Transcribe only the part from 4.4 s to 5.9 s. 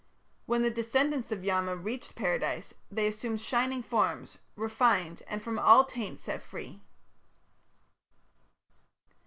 "refined and from all